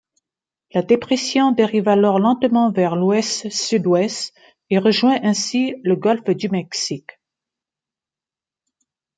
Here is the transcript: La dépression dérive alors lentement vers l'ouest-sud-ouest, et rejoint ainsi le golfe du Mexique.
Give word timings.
La 0.71 0.81
dépression 0.81 1.51
dérive 1.51 1.87
alors 1.87 2.17
lentement 2.17 2.71
vers 2.71 2.95
l'ouest-sud-ouest, 2.95 4.33
et 4.71 4.79
rejoint 4.79 5.19
ainsi 5.21 5.75
le 5.83 5.95
golfe 5.95 6.27
du 6.31 6.49
Mexique. 6.49 7.11